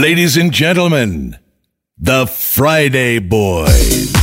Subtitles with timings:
[0.00, 1.36] Ladies and gentlemen,
[1.98, 4.19] the Friday Boys.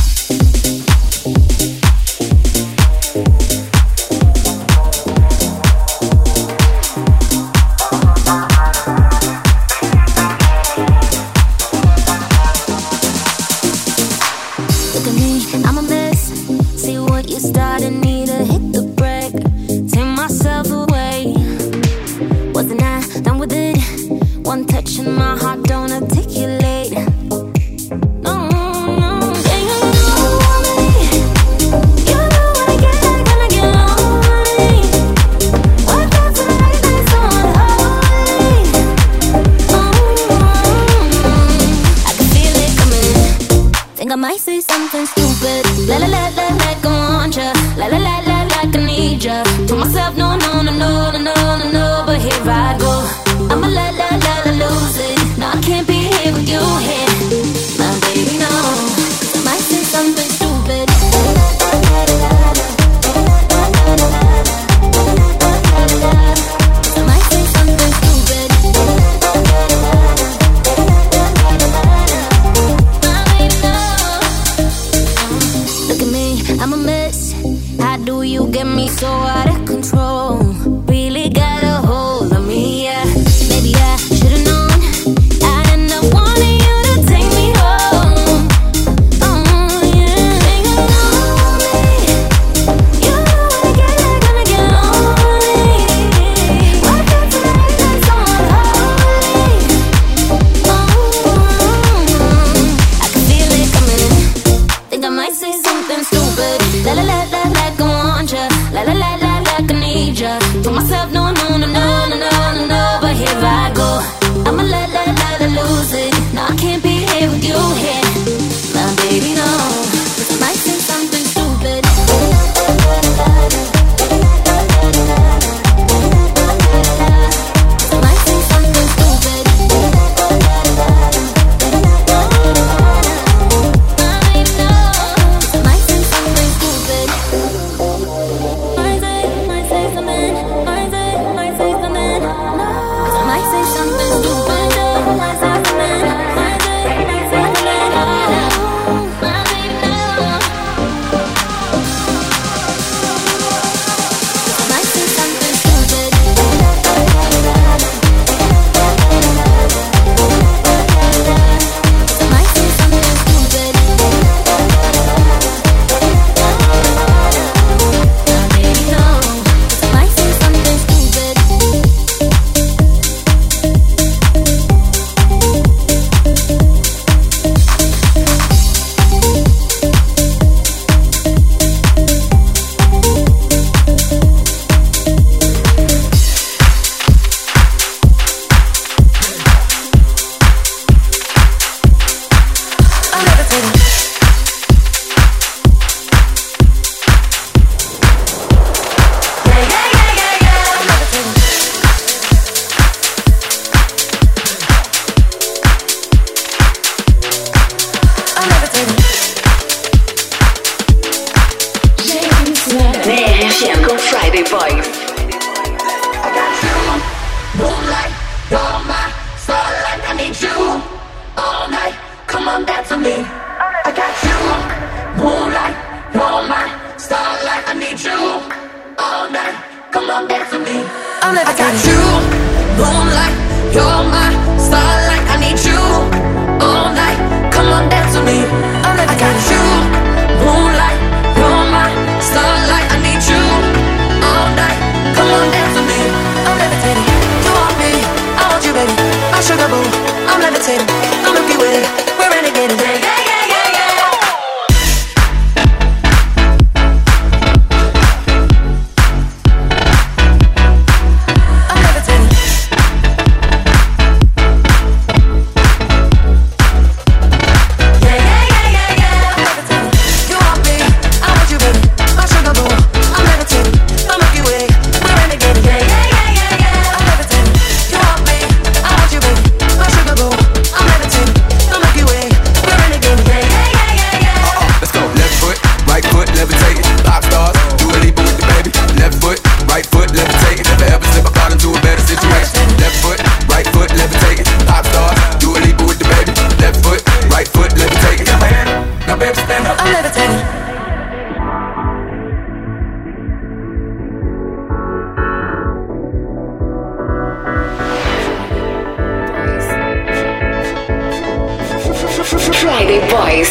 [312.60, 313.50] Friday Boys.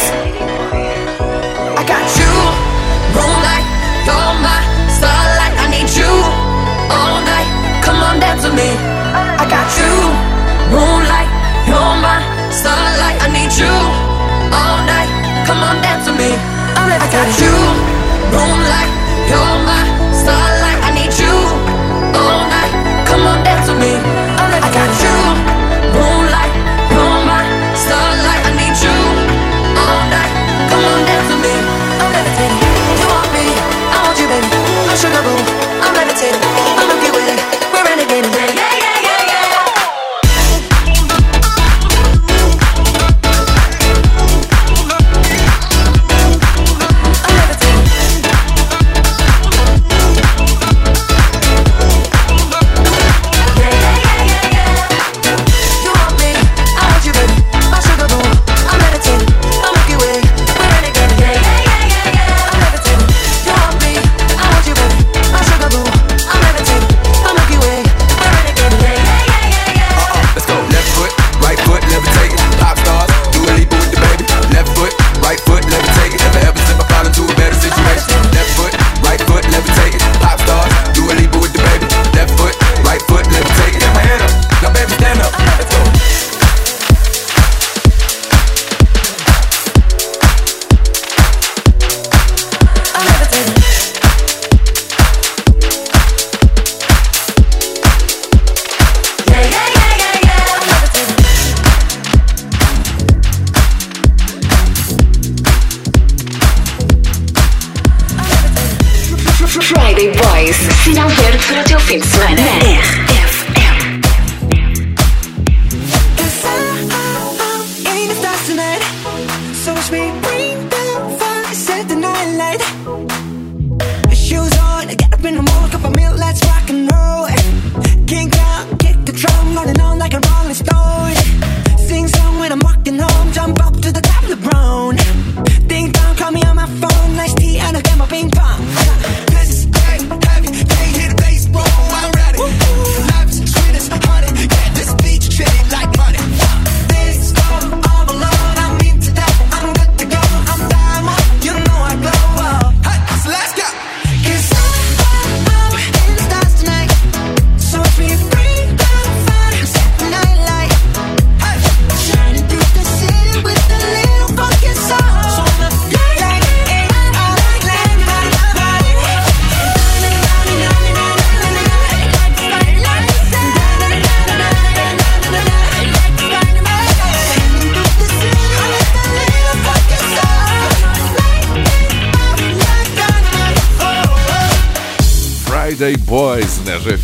[1.80, 2.32] I got you,
[3.16, 3.66] moonlight,
[4.04, 4.60] you're my
[4.92, 5.54] starlight.
[5.56, 6.12] I need you
[6.92, 7.48] all night.
[7.84, 8.68] Come on dance with me.
[8.68, 9.92] I got you,
[10.76, 11.30] moonlight,
[11.68, 12.20] you're my
[12.52, 13.16] starlight.
[13.24, 13.74] I need you
[14.52, 15.10] all night.
[15.48, 16.30] Come on dance with me.
[16.76, 17.54] I got you,
[18.36, 18.87] moonlight.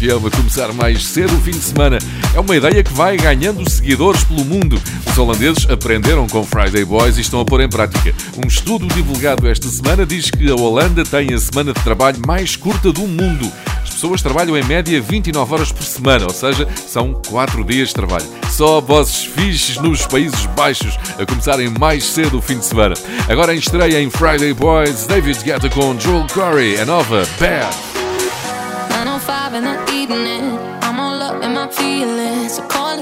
[0.05, 1.99] A começar mais cedo o fim de semana.
[2.35, 4.81] É uma ideia que vai ganhando seguidores pelo mundo.
[5.06, 8.15] Os holandeses aprenderam com Friday Boys e estão a pôr em prática.
[8.37, 12.55] Um estudo divulgado esta semana diz que a Holanda tem a semana de trabalho mais
[12.55, 13.51] curta do mundo.
[13.82, 17.94] As pessoas trabalham em média 29 horas por semana, ou seja, são 4 dias de
[17.94, 18.27] trabalho.
[18.51, 22.94] Só vozes fixes nos Países Baixos a começarem mais cedo o fim de semana.
[23.27, 28.04] Agora em estreia em Friday Boys, David Guetta com Joel Corey, a nova Bad.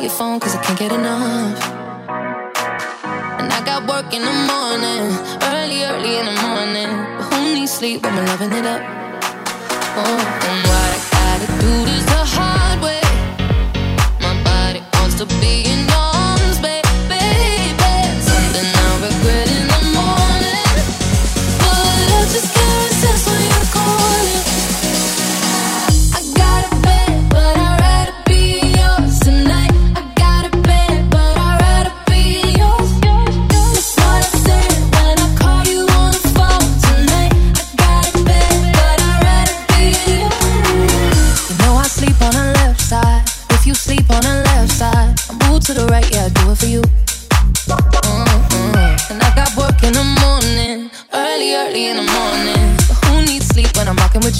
[0.02, 1.62] your phone cause I can't get enough.
[3.38, 5.02] And I got work in the morning,
[5.54, 6.90] early, early in the morning.
[7.18, 8.82] But who needs sleep when we're loving it up?
[9.94, 10.18] Oh,
[10.50, 11.01] and why?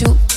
[0.02, 0.31] you.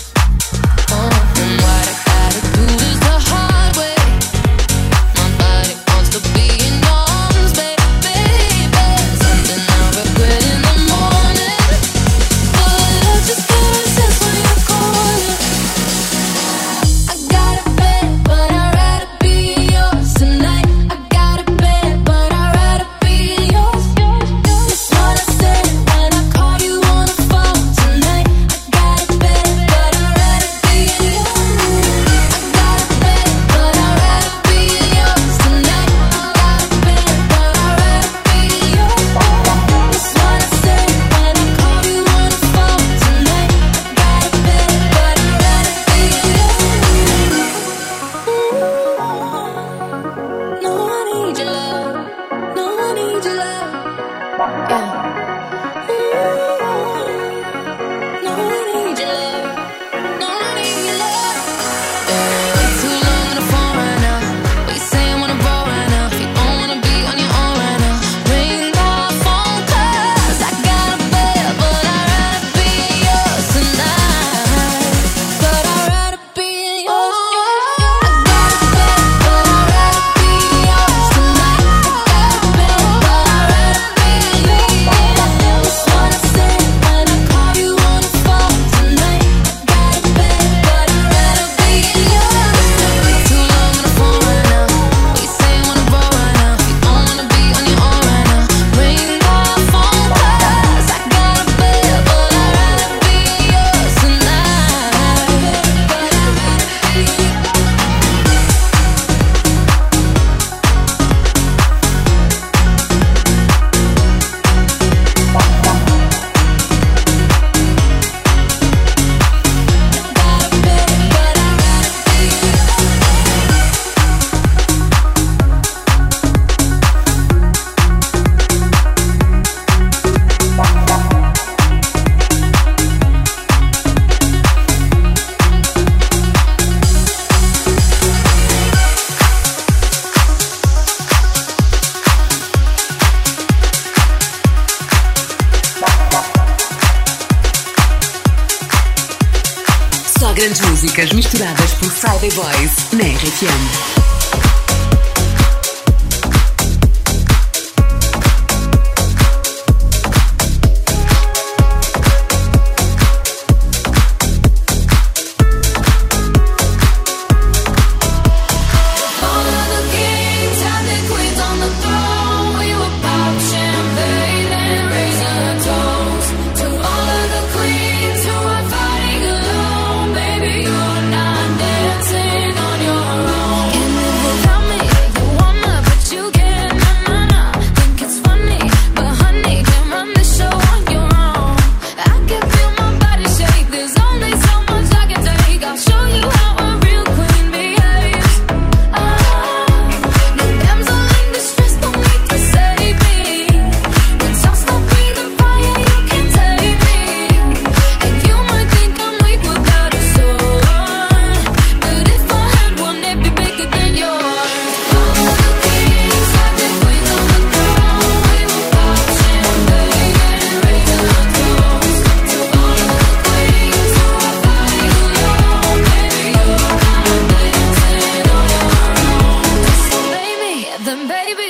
[151.35, 154.04] Misturadas por Friday Boys na RFM.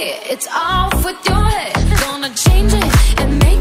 [0.06, 0.32] it.
[0.32, 1.74] It's off with your head.
[2.00, 3.55] Gonna change it and make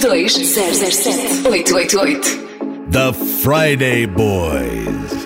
[0.00, 2.90] 962 007 888.
[2.90, 5.19] The Friday Boys.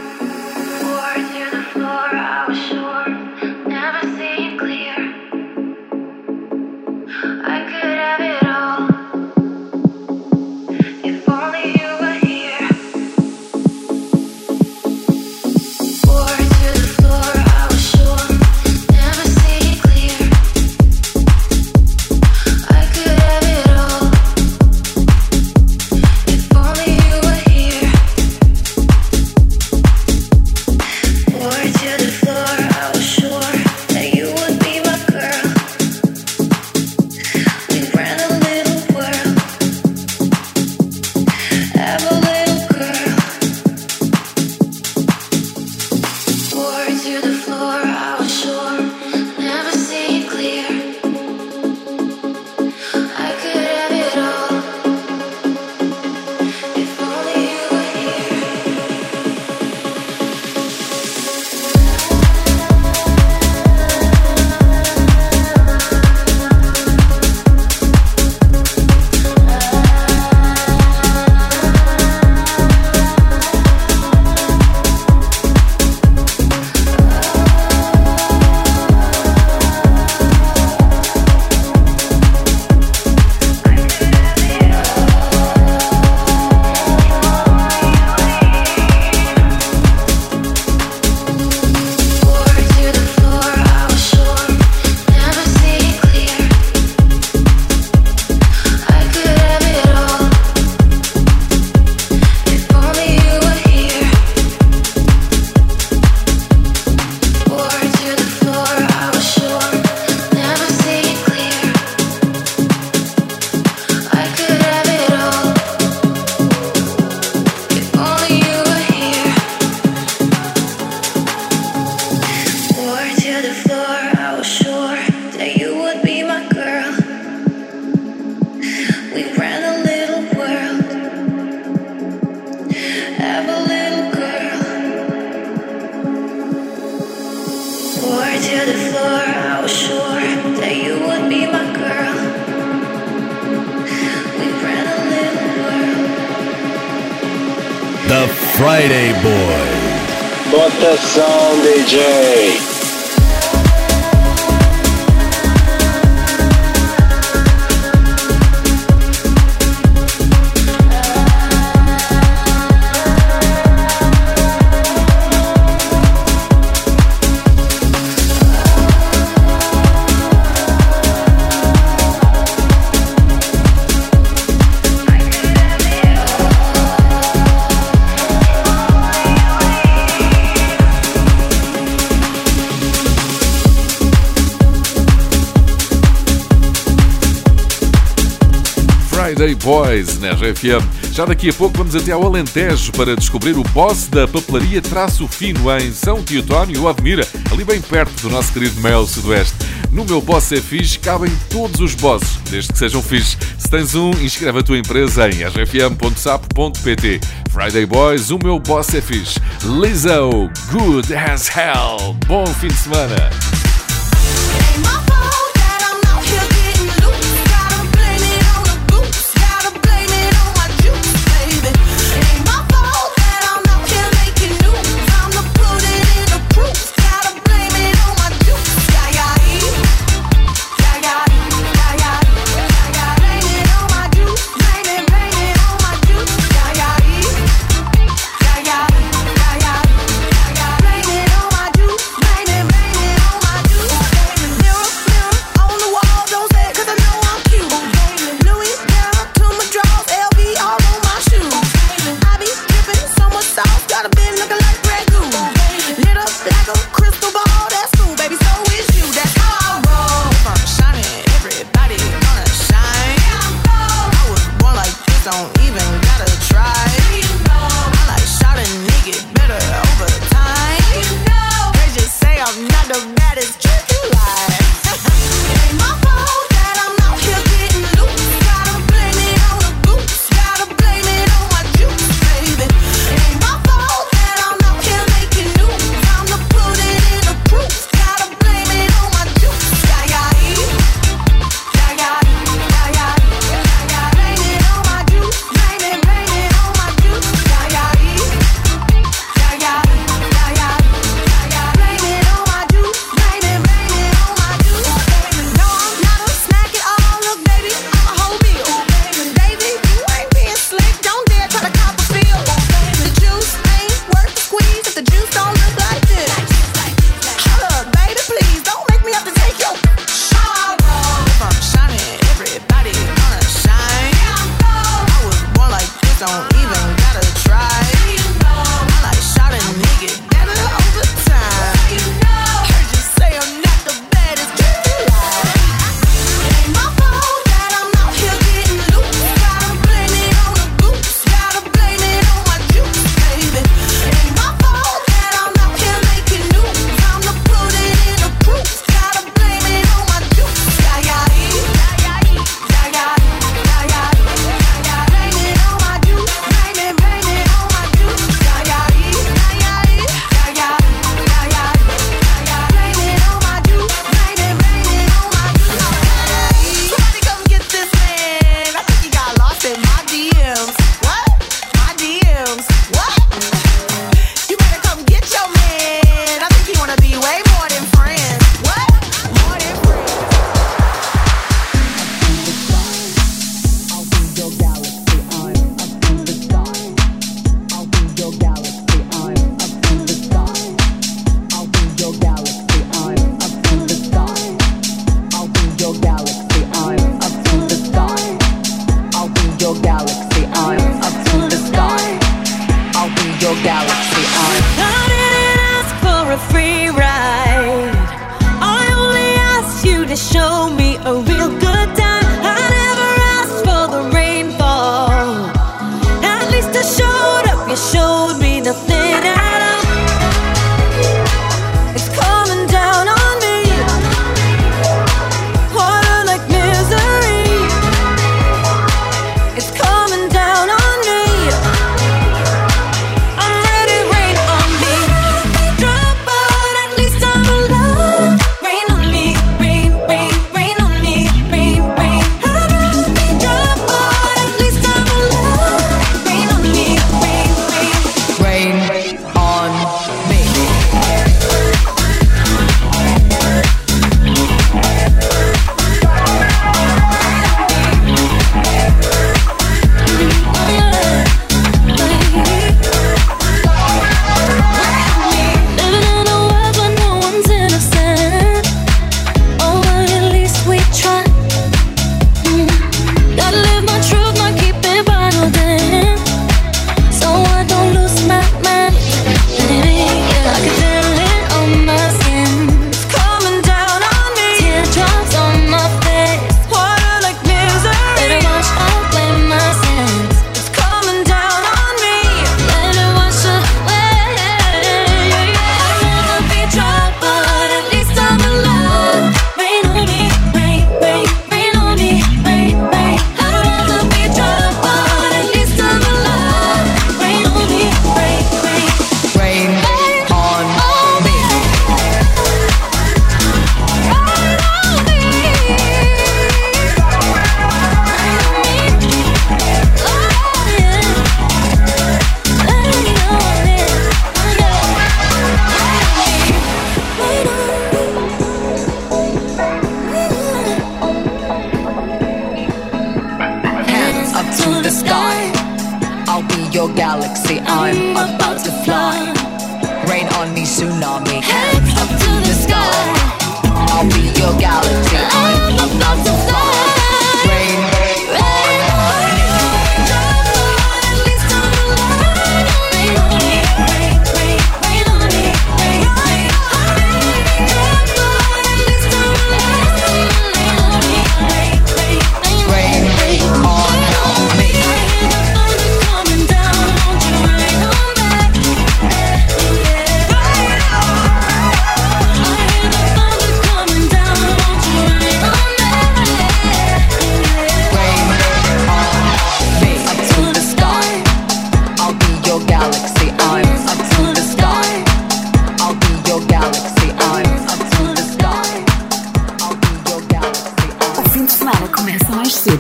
[189.64, 190.84] Boys na RFM.
[191.10, 195.26] Já daqui a pouco vamos até ao Alentejo para descobrir o boss da papelaria Traço
[195.26, 199.54] Fino em São Teotónio, Admira, ali bem perto do nosso querido Mel Sudoeste.
[199.90, 203.38] No meu boss é fixe, cabem todos os bosses, desde que sejam fixe.
[203.58, 207.20] Se tens um, inscreve a tua empresa em rfm.sapo.pt.
[207.50, 209.40] Friday Boys, o meu boss é fixe.
[209.62, 212.14] Lizzo, good as hell.
[212.26, 213.30] Bom fim de semana.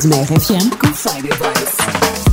[0.04, 2.23] Mais na RFM com.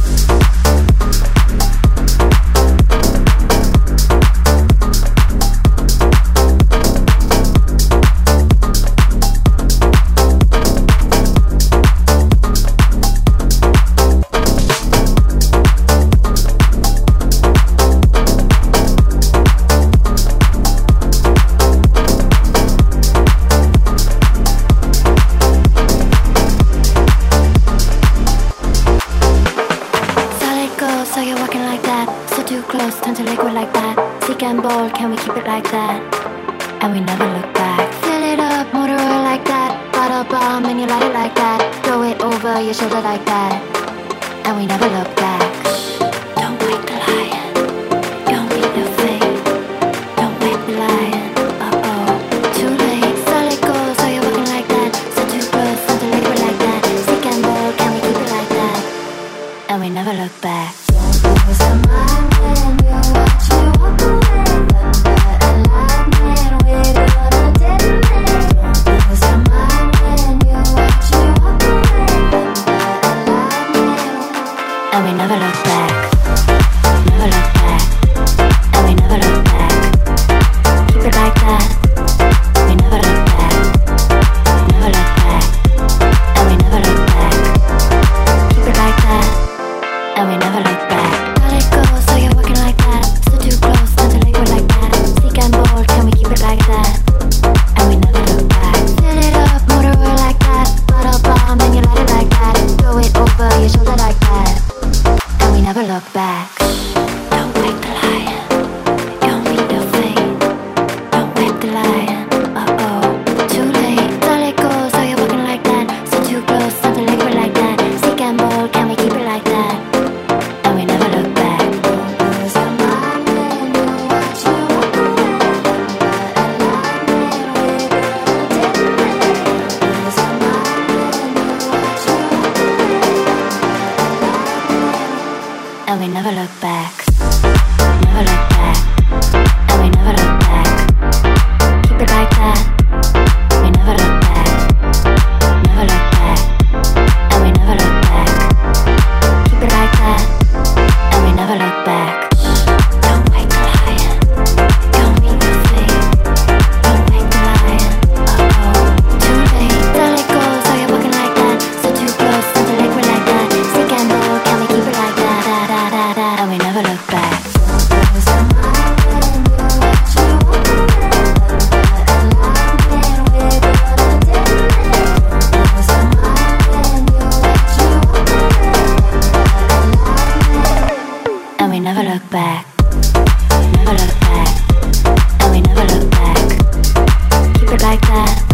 [187.92, 188.51] Like that.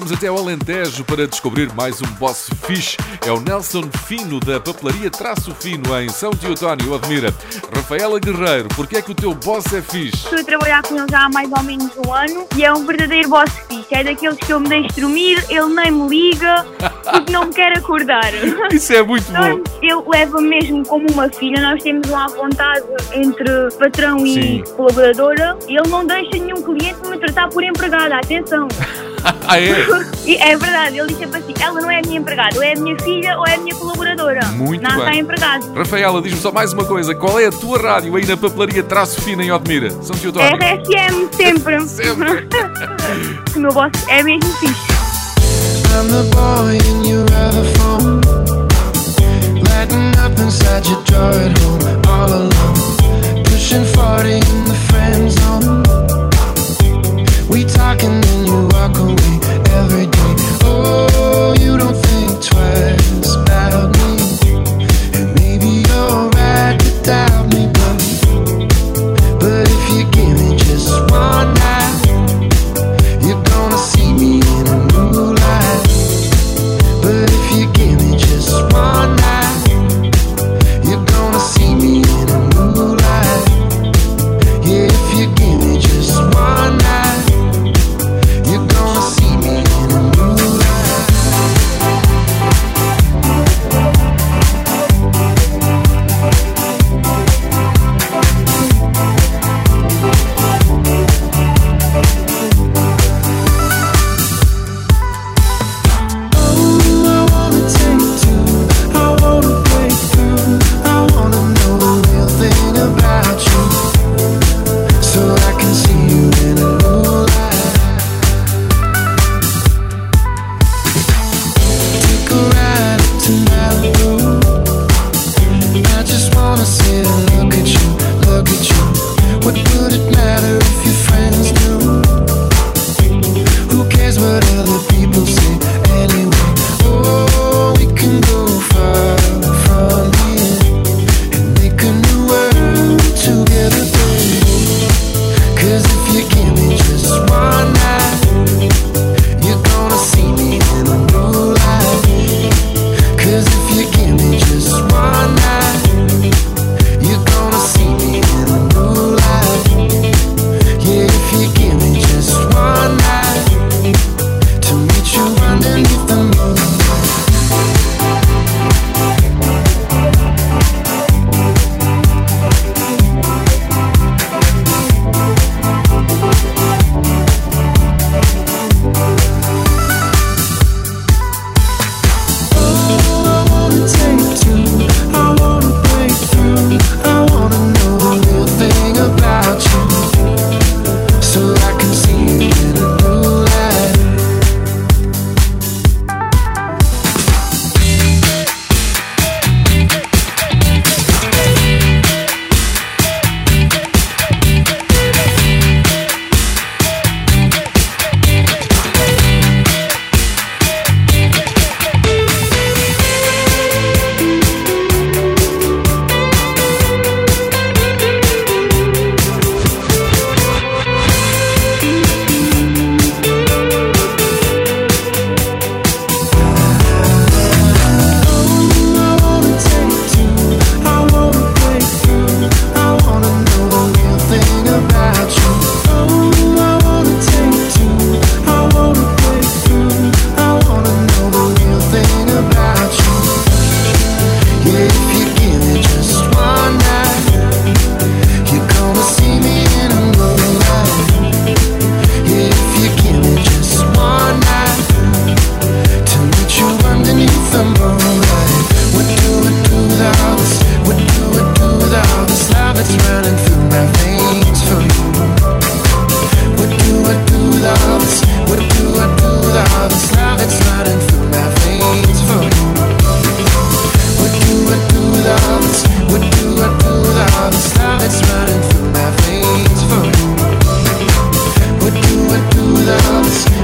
[0.00, 2.96] Vamos até ao Alentejo para descobrir mais um boss fixe.
[3.26, 7.34] É o Nelson Fino da papelaria Traço Fino em São Teotónio, Admira.
[7.74, 10.16] Rafaela Guerreiro, porquê é que o teu boss é fixe?
[10.24, 12.86] Estou a trabalhar com ele já há mais ou menos um ano e é um
[12.86, 13.86] verdadeiro boss fixe.
[13.90, 16.64] É daqueles que eu me deixo dormir, ele nem me liga
[17.04, 18.32] porque não me quer acordar.
[18.72, 19.62] Isso é muito Nós- bom.
[19.82, 23.44] Ele leva mesmo como uma filha, nós temos uma vontade entre
[23.78, 24.40] patrão Sim.
[24.40, 28.66] e colaboradora ele não deixa nenhum cliente me tratar por empregada, atenção.
[29.24, 29.74] Ah, é?
[30.24, 32.72] E é verdade, ele diz sempre assim, ela não é a minha empregada, ou é
[32.72, 34.44] a minha filha ou é a minha colaboradora.
[34.52, 34.98] Muito não bem.
[35.00, 35.72] está empregado.
[35.74, 37.14] Rafaela, diz-me só mais uma coisa.
[37.14, 39.90] Qual é a tua rádio aí na papelaria Traço Fino em Odmira?
[40.02, 40.56] São Teotónio?
[40.56, 41.80] RSM sempre.
[41.88, 42.48] Sempre.
[43.56, 45.00] o meu boss é mesmo fixe.
[45.92, 48.20] I'm the boy and you're the phone.
[49.68, 53.42] Lighting up inside your drawer at home, all alone.
[53.44, 55.82] Pushing 40 in the friend zone.
[57.48, 58.02] We talk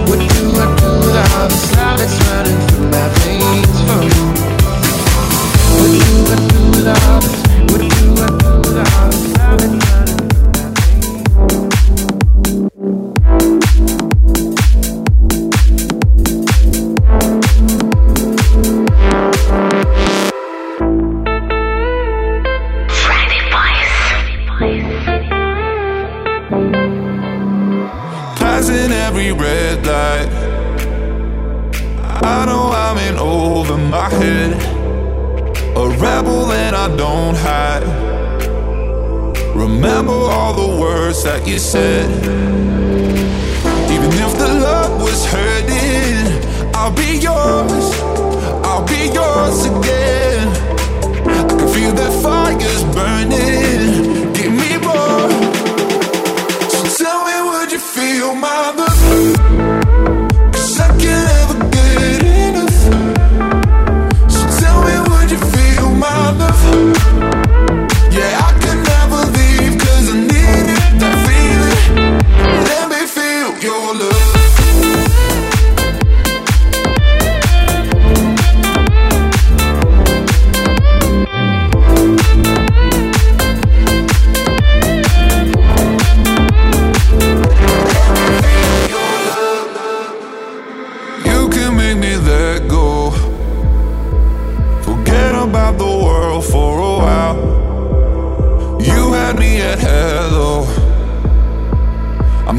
[0.09, 0.87] What do I do?
[1.39, 2.55] I'm a slave, that's running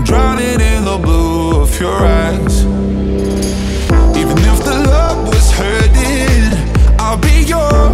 [0.07, 2.63] drowning in the blue of your eyes.
[4.15, 7.86] Even if the love was hurting I'll be yours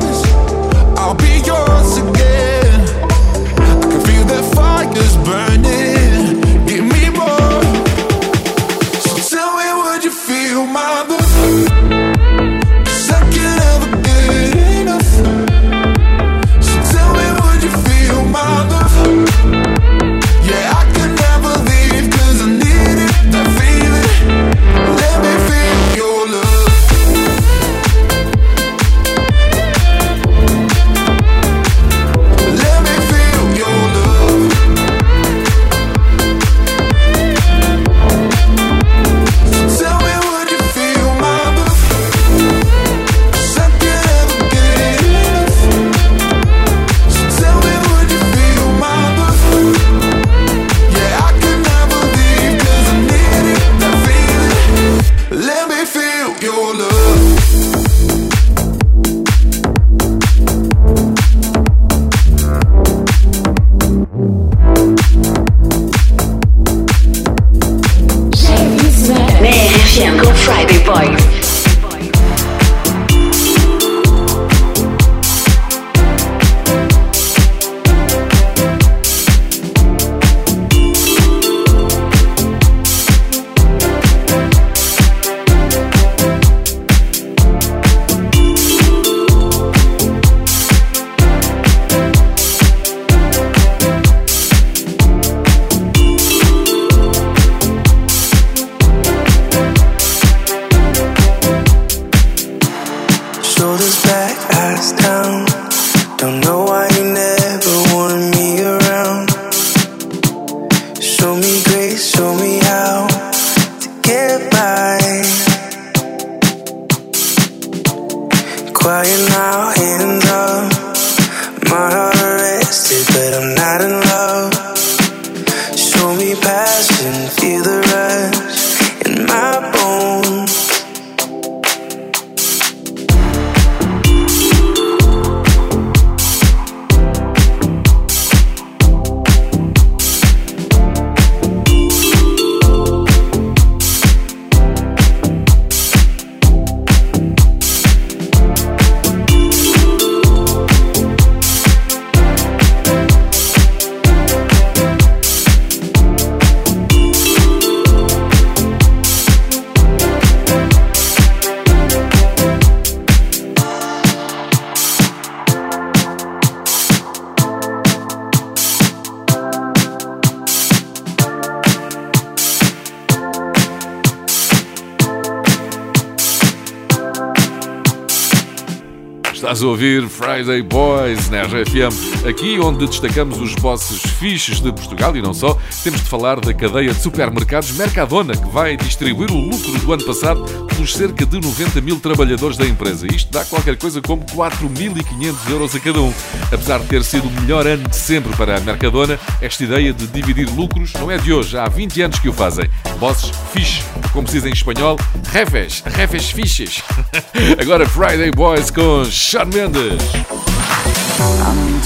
[180.34, 182.13] Friday Boys na RFM.
[182.28, 186.54] Aqui, onde destacamos os bosses fixes de Portugal e não só, temos de falar da
[186.54, 191.42] cadeia de supermercados Mercadona, que vai distribuir o lucro do ano passado pelos cerca de
[191.42, 193.08] 90 mil trabalhadores da empresa.
[193.14, 196.14] Isto dá qualquer coisa como 4.500 euros a cada um.
[196.50, 200.08] Apesar de ter sido o melhor ano de sempre para a Mercadona, esta ideia de
[200.08, 202.70] dividir lucros não é de hoje, há 20 anos que o fazem.
[203.00, 204.98] Bosses fixe, como se diz em espanhol,
[205.30, 206.82] refes, refes fixes.
[207.60, 210.02] Agora Friday Boys com Sean Mendes.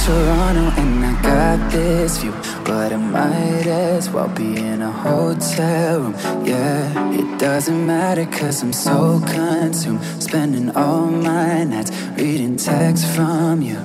[0.06, 2.32] Toronto and I got this view,
[2.64, 6.16] but I might as well be in a hotel room.
[6.46, 13.62] Yeah, it doesn't matter cause I'm so consumed, spending all my nights reading texts from
[13.62, 13.78] you.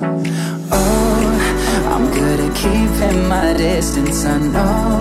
[0.71, 1.23] Oh,
[1.93, 4.23] I'm good at keeping my distance.
[4.25, 4.99] I know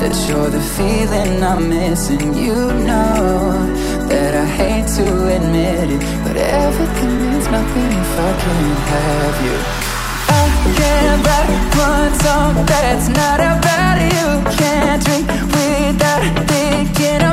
[0.00, 2.34] that you're the feeling I'm missing.
[2.34, 2.54] You
[2.88, 3.74] know
[4.08, 9.95] that I hate to admit it, but everything means nothing if I can't have you.
[10.74, 17.25] Can't write one song that's not about you Can't drink without thinking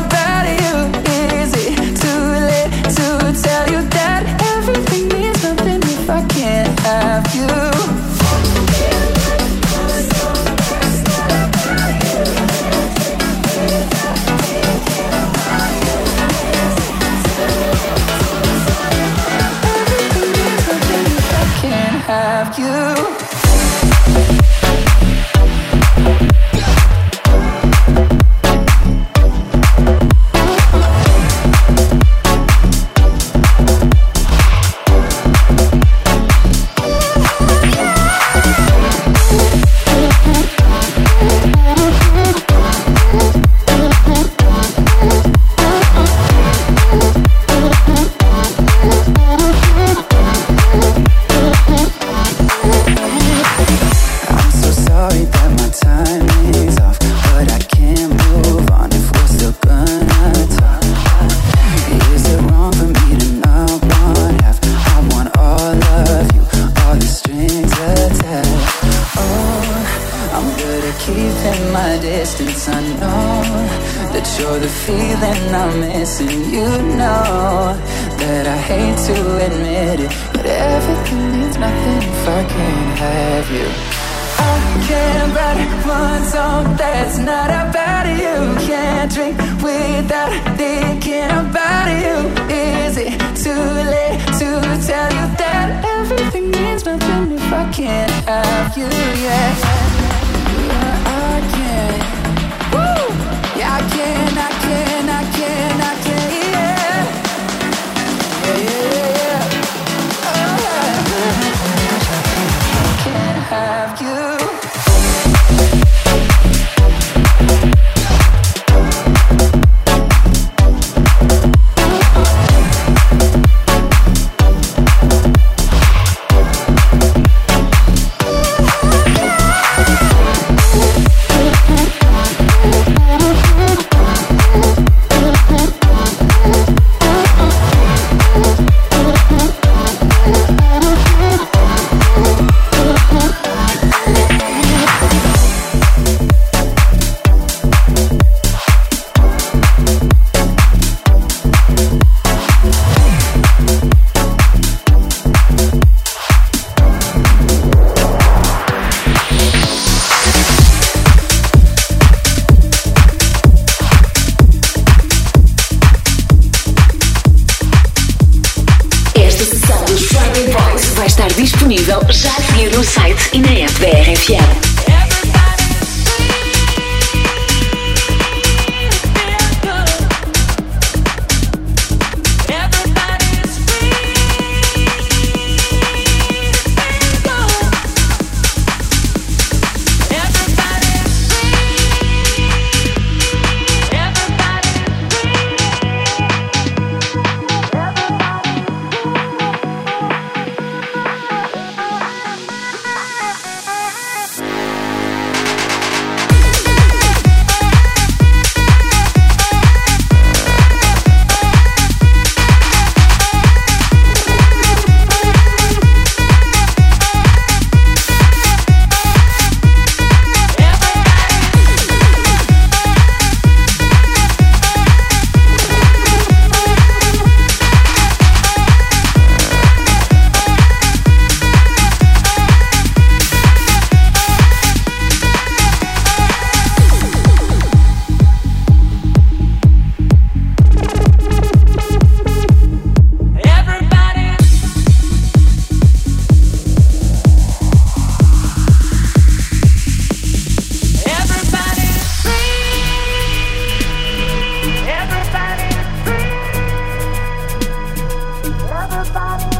[258.93, 259.52] everybody.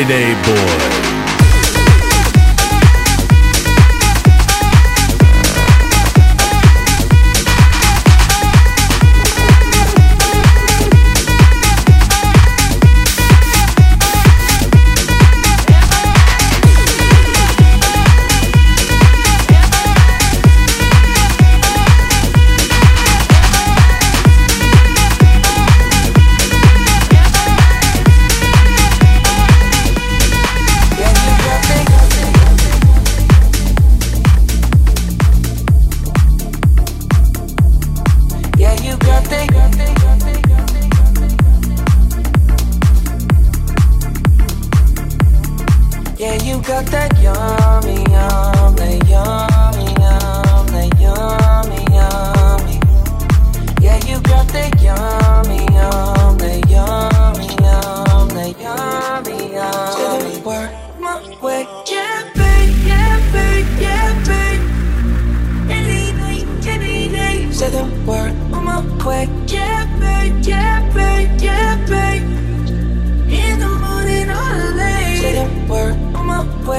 [0.00, 0.79] Friday Boy.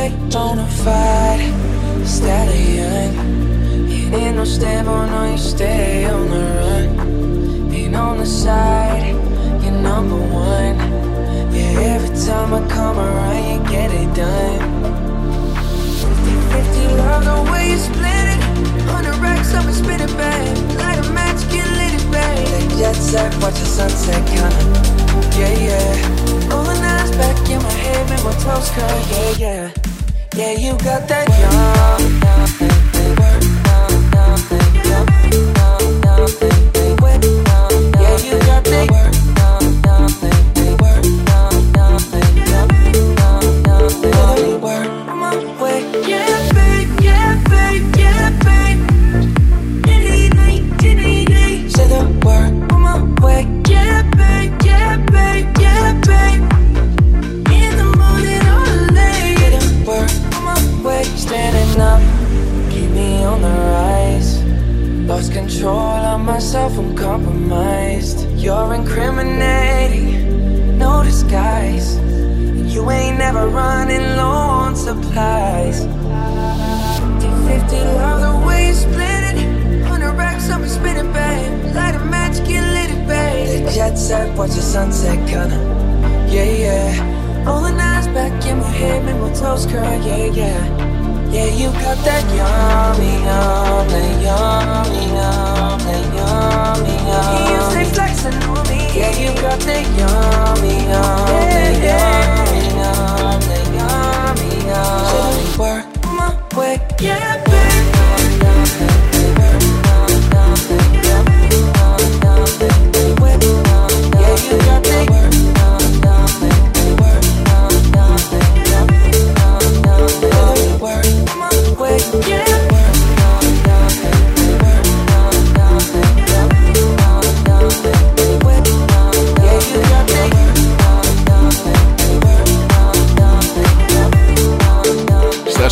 [0.01, 0.09] Way.
[0.29, 1.45] Bonafide
[2.05, 3.89] stallion.
[3.89, 7.73] You ain't no stable, no, you stay on the run.
[7.73, 9.15] Ain't on the side,
[9.63, 10.77] you're number one.
[11.53, 14.61] Yeah, every time I come around, you get it done.
[16.51, 18.41] 50 love the way you split it.
[18.85, 20.41] 100 racks and spin it back.
[20.79, 22.37] Light a match, get lit it back.
[22.53, 24.61] Like jet set, watch the sunset, kinda.
[25.37, 26.41] Yeah, yeah.
[26.49, 29.37] The nights back in my head, make my toes curl.
[29.37, 29.80] Yeah, yeah.
[30.33, 33.60] Yeah, you got that young, young, work.
[65.21, 68.27] Lost control of myself, I'm compromised.
[68.39, 71.99] You're incriminating, no disguise.
[72.73, 75.81] You ain't never running low on supplies.
[75.81, 79.83] 250 love the way you split it.
[79.83, 81.75] 100 racks up and spin it back.
[81.75, 83.47] Light a match, get lit it back.
[83.47, 85.55] The jet set, watch the sunset, kinda.
[86.31, 86.95] Yeah, yeah.
[87.45, 90.80] The nights back in my head, make my toes curl, yeah, yeah.
[91.31, 97.47] Yeah, you got that yummy, yum, that yummy, yum, that yummy, yum.
[97.47, 98.79] You stay flexing on me.
[98.93, 105.07] Yeah, you got that yummy, yum, that yummy, yum, that yummy, yum.
[105.07, 107.50] So work my way, yeah,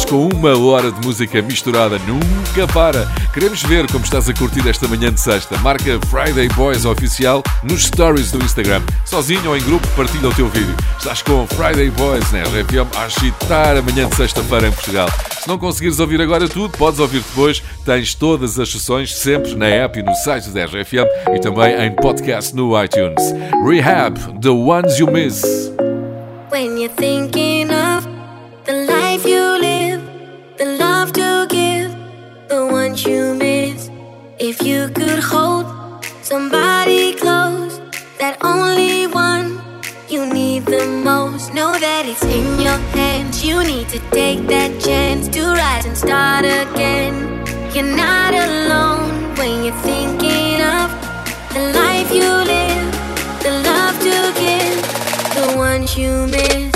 [0.10, 3.06] com uma hora de música misturada, nunca para.
[3.32, 5.56] Queremos ver como estás a curtir esta manhã de sexta.
[5.60, 8.82] Marca Friday Boys Oficial nos stories do Instagram.
[9.06, 10.76] Sozinho ou em grupo, partilha o teu vídeo.
[10.98, 15.08] Estás com Friday Boys na RFM a agitar a manhã de sexta-feira em Portugal.
[15.40, 17.62] Se não conseguires ouvir agora tudo, podes ouvir depois.
[17.86, 21.96] Tens todas as sessões sempre na app e no site da RFM e também em
[21.96, 23.22] podcast no iTunes.
[23.64, 25.44] Rehab, The Ones You Miss.
[26.52, 27.59] When you're thinking
[36.30, 37.80] somebody close,
[38.20, 39.60] that only one
[40.08, 43.44] you need the most, know that it's in your hands.
[43.44, 47.16] You need to take that chance to rise and start again.
[47.74, 50.88] You're not alone when you're thinking of
[51.56, 52.90] the life you live,
[53.42, 54.80] the love to give,
[55.34, 56.69] the ones you miss.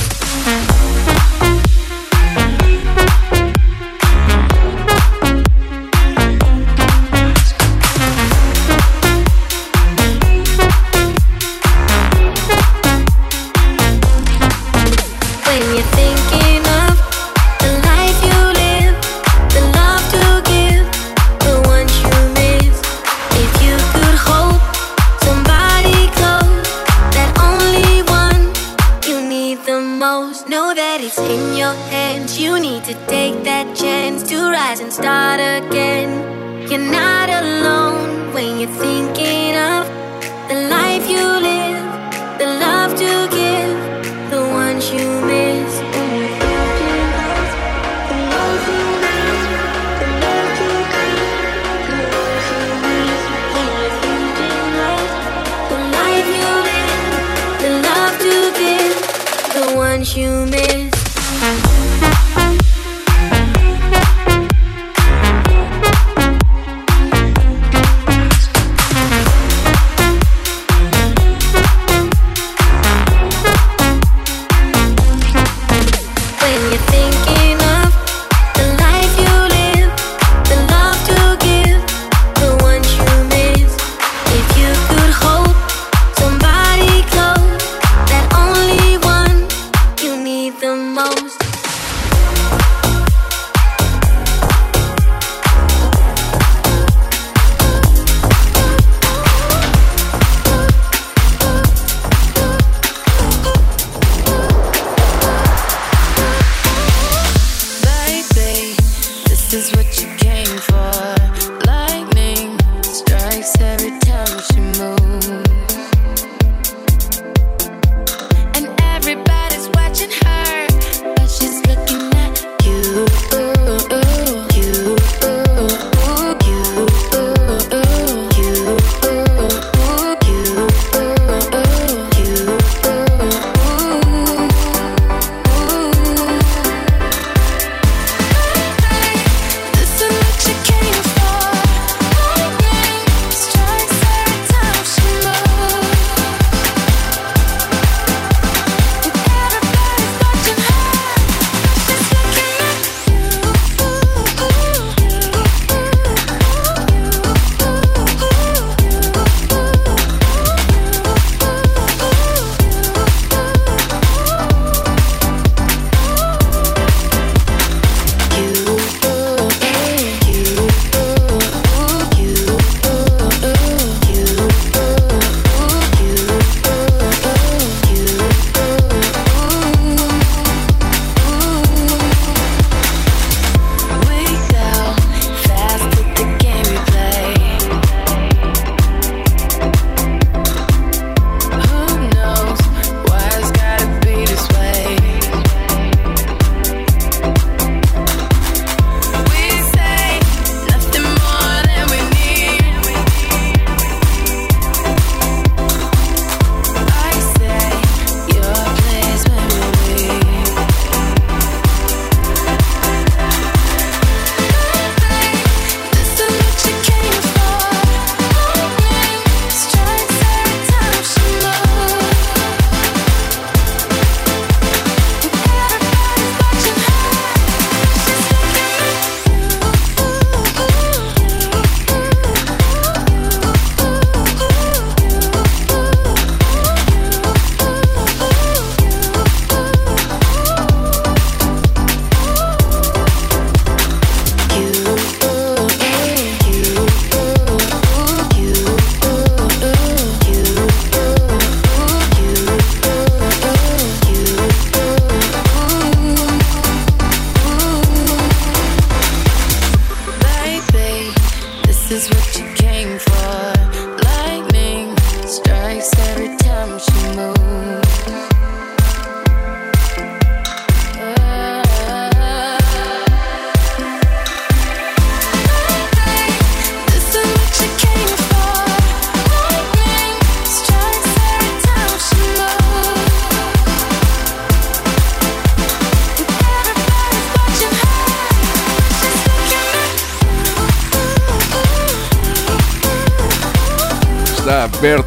[109.54, 110.13] is what you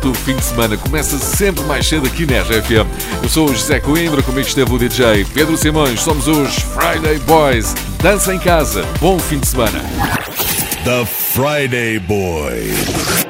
[0.06, 2.86] do fim de semana começa sempre mais cedo aqui na RFM.
[3.22, 7.74] Eu sou o José Coimbra, comigo esteve o DJ Pedro Simões, somos os Friday Boys.
[8.00, 9.80] Dança em casa, bom fim de semana.
[10.84, 13.25] The Friday Boys.